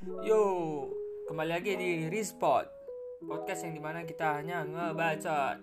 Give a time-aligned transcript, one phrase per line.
[0.00, 0.88] Yo,
[1.28, 2.64] kembali lagi di Respot
[3.20, 5.60] Podcast yang di mana kita hanya ngebacot.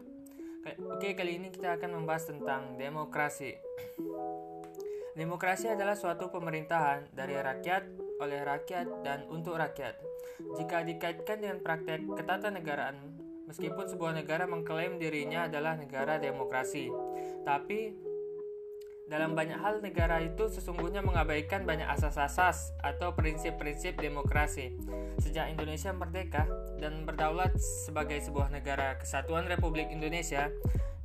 [0.93, 3.57] Oke, kali ini kita akan membahas tentang demokrasi.
[5.17, 7.89] Demokrasi adalah suatu pemerintahan dari rakyat,
[8.21, 9.97] oleh rakyat, dan untuk rakyat.
[10.53, 13.17] Jika dikaitkan dengan praktek ketatanegaraan
[13.49, 16.93] Meskipun sebuah negara mengklaim dirinya adalah negara demokrasi
[17.41, 17.95] Tapi
[19.07, 24.75] dalam banyak hal negara itu sesungguhnya mengabaikan banyak asas-asas atau prinsip-prinsip demokrasi.
[25.23, 26.43] Sejak Indonesia merdeka
[26.83, 27.55] dan berdaulat
[27.87, 30.51] sebagai sebuah negara kesatuan Republik Indonesia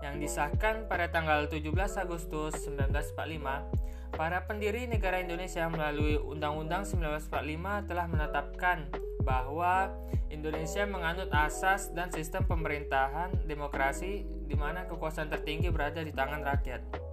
[0.02, 1.70] yang disahkan pada tanggal 17
[2.02, 8.90] Agustus 1945, para pendiri negara Indonesia melalui Undang-Undang 1945 telah menetapkan
[9.22, 9.94] bahwa
[10.26, 17.11] Indonesia menganut asas dan sistem pemerintahan demokrasi di mana kekuasaan tertinggi berada di tangan rakyat.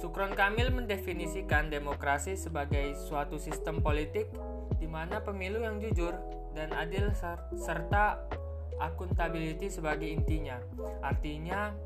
[0.00, 4.32] Sukron Kamil mendefinisikan demokrasi sebagai suatu sistem politik
[4.80, 6.16] di mana pemilu yang jujur
[6.56, 7.12] dan adil
[7.52, 8.24] serta
[8.80, 10.56] akuntability sebagai intinya.
[11.04, 11.76] Artinya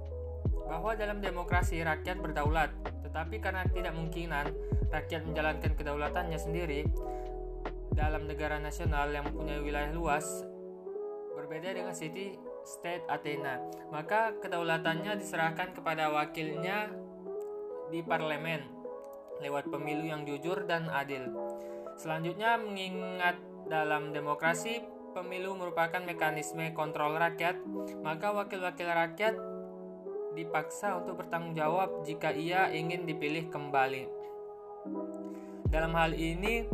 [0.71, 2.71] bahwa dalam demokrasi rakyat berdaulat,
[3.03, 4.47] tetapi karena tidak mungkinan
[4.95, 6.87] rakyat menjalankan kedaulatannya sendiri
[7.99, 10.47] dalam negara nasional yang mempunyai wilayah luas
[11.35, 13.59] berbeda dengan city state Athena,
[13.91, 16.95] maka kedaulatannya diserahkan kepada wakilnya
[17.93, 18.85] di parlemen
[19.43, 21.29] lewat pemilu yang jujur dan adil.
[21.99, 24.83] Selanjutnya mengingat dalam demokrasi
[25.15, 27.59] pemilu merupakan mekanisme kontrol rakyat,
[28.03, 29.35] maka wakil-wakil rakyat
[30.35, 34.11] dipaksa untuk bertanggung jawab jika ia ingin dipilih kembali.
[35.71, 36.67] Dalam hal ini,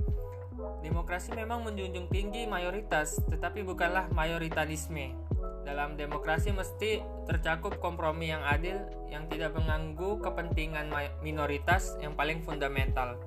[0.80, 5.29] demokrasi memang menjunjung tinggi mayoritas, tetapi bukanlah mayoritarisme.
[5.60, 8.80] Dalam demokrasi mesti tercakup kompromi yang adil
[9.12, 10.88] yang tidak mengganggu kepentingan
[11.20, 13.20] minoritas yang paling fundamental.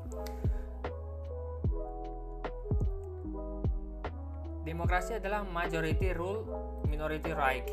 [4.63, 6.47] Demokrasi adalah majority rule,
[6.87, 7.67] minority right.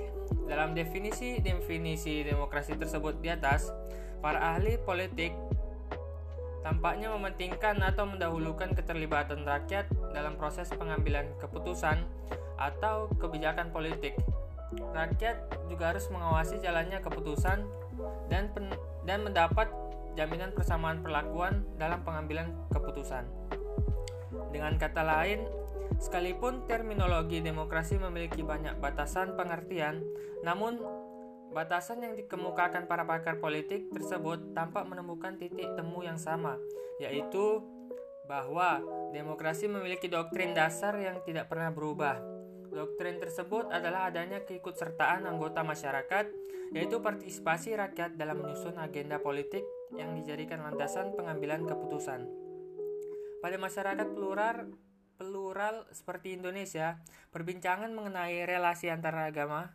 [0.50, 3.71] Dalam definisi-definisi demokrasi tersebut di atas,
[4.21, 5.32] para ahli politik
[6.60, 12.04] tampaknya mementingkan atau mendahulukan keterlibatan rakyat dalam proses pengambilan keputusan
[12.60, 14.12] atau kebijakan politik
[14.78, 15.36] rakyat
[15.66, 17.66] juga harus mengawasi jalannya keputusan
[18.31, 18.70] dan pen,
[19.04, 19.69] dan mendapat
[20.14, 23.26] jaminan persamaan perlakuan dalam pengambilan keputusan.
[24.50, 25.47] Dengan kata lain,
[25.98, 30.03] sekalipun terminologi demokrasi memiliki banyak batasan pengertian,
[30.42, 30.78] namun
[31.50, 36.59] batasan yang dikemukakan para pakar politik tersebut tampak menemukan titik temu yang sama,
[37.03, 37.62] yaitu
[38.30, 38.78] bahwa
[39.10, 42.22] demokrasi memiliki doktrin dasar yang tidak pernah berubah
[42.70, 46.26] Doktrin tersebut adalah adanya keikutsertaan anggota masyarakat,
[46.70, 49.66] yaitu partisipasi rakyat dalam menyusun agenda politik
[49.98, 52.30] yang dijadikan landasan pengambilan keputusan.
[53.42, 54.70] Pada masyarakat plural,
[55.19, 57.03] plural seperti Indonesia,
[57.34, 59.75] perbincangan mengenai relasi antara agama,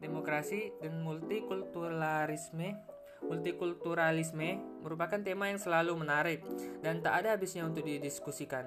[0.00, 2.90] demokrasi, dan multikulturalisme
[3.20, 6.40] multikulturalisme merupakan tema yang selalu menarik
[6.80, 8.64] dan tak ada habisnya untuk didiskusikan.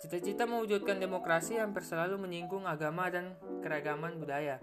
[0.00, 4.56] Cita-cita mewujudkan demokrasi hampir selalu menyinggung agama dan keragaman budaya.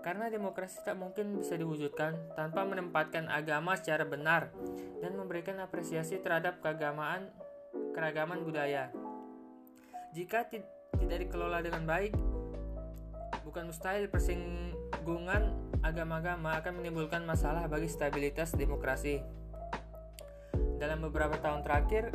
[0.00, 4.48] Karena demokrasi tak mungkin bisa diwujudkan tanpa menempatkan agama secara benar
[5.04, 7.28] dan memberikan apresiasi terhadap keagamaan
[7.92, 8.88] keragaman budaya.
[10.16, 12.16] Jika tidak dikelola dengan baik,
[13.44, 15.52] bukan mustahil persinggungan
[15.84, 19.20] agama-agama akan menimbulkan masalah bagi stabilitas demokrasi.
[20.80, 22.10] Dalam beberapa tahun terakhir,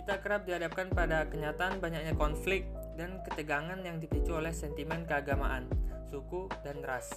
[0.00, 2.64] kita kerap dihadapkan pada kenyataan banyaknya konflik
[2.96, 5.68] dan ketegangan yang dipicu oleh sentimen keagamaan,
[6.08, 7.12] suku, dan ras.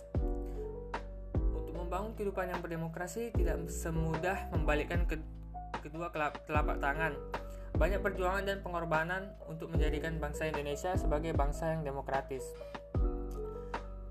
[1.31, 5.15] Untuk membangun kehidupan yang berdemokrasi tidak semudah membalikkan ke
[5.79, 6.11] kedua
[6.43, 7.15] telapak tangan.
[7.79, 12.43] Banyak perjuangan dan pengorbanan untuk menjadikan bangsa Indonesia sebagai bangsa yang demokratis.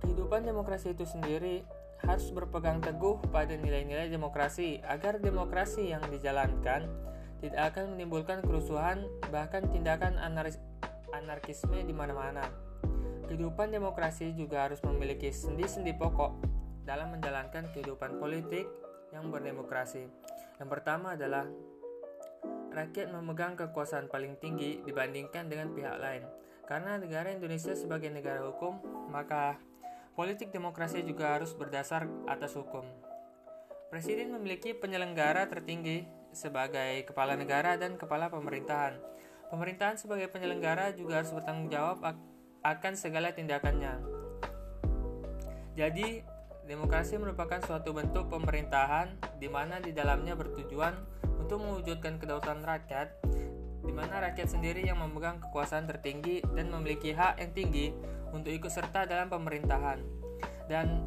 [0.00, 1.60] Kehidupan demokrasi itu sendiri
[2.08, 7.11] harus berpegang teguh pada nilai-nilai demokrasi agar demokrasi yang dijalankan
[7.42, 9.03] tidak akan menimbulkan kerusuhan,
[9.34, 10.14] bahkan tindakan
[11.10, 12.46] anarkisme di mana-mana.
[13.26, 16.38] Kehidupan demokrasi juga harus memiliki sendi-sendi pokok
[16.87, 18.70] dalam menjalankan kehidupan politik
[19.11, 20.06] yang berdemokrasi.
[20.62, 21.50] Yang pertama adalah
[22.70, 26.22] rakyat memegang kekuasaan paling tinggi dibandingkan dengan pihak lain.
[26.62, 28.78] Karena negara Indonesia sebagai negara hukum,
[29.11, 29.58] maka
[30.14, 32.87] politik demokrasi juga harus berdasar atas hukum.
[33.90, 38.96] Presiden memiliki penyelenggara tertinggi sebagai kepala negara dan kepala pemerintahan.
[39.52, 42.00] Pemerintahan sebagai penyelenggara juga harus bertanggung jawab
[42.64, 44.00] akan segala tindakannya.
[45.76, 46.25] Jadi,
[46.64, 50.96] demokrasi merupakan suatu bentuk pemerintahan di mana di dalamnya bertujuan
[51.40, 53.12] untuk mewujudkan kedaulatan rakyat
[53.82, 57.90] di mana rakyat sendiri yang memegang kekuasaan tertinggi dan memiliki hak yang tinggi
[58.31, 59.99] untuk ikut serta dalam pemerintahan.
[60.70, 61.02] Dan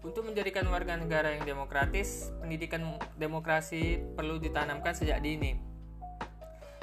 [0.00, 5.60] untuk menjadikan warga negara yang demokratis, pendidikan demokrasi perlu ditanamkan sejak dini.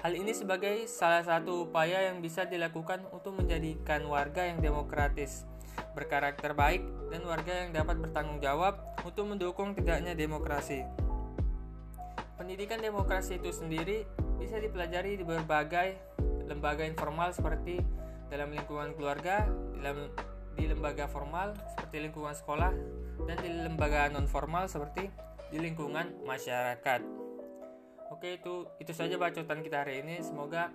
[0.05, 5.49] Hal ini sebagai salah satu upaya yang bisa dilakukan untuk menjadikan warga yang demokratis,
[5.97, 10.85] berkarakter baik, dan warga yang dapat bertanggung jawab untuk mendukung tegaknya demokrasi.
[12.37, 14.05] Pendidikan demokrasi itu sendiri
[14.37, 15.97] bisa dipelajari di berbagai
[16.45, 17.81] lembaga informal seperti
[18.29, 19.49] dalam lingkungan keluarga,
[19.81, 20.13] dalam
[20.53, 22.73] di lembaga formal seperti lingkungan sekolah,
[23.25, 25.09] dan di lembaga non formal seperti
[25.49, 27.01] di lingkungan masyarakat.
[28.13, 30.21] Oke, itu itu saja bacotan kita hari ini.
[30.21, 30.69] Semoga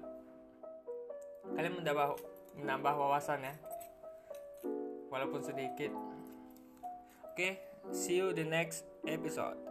[1.55, 2.19] kalian menambah
[2.59, 3.55] menambah wawasan ya.
[5.13, 5.95] Walaupun sedikit.
[7.31, 7.63] Oke,
[7.95, 9.62] see you the next episode.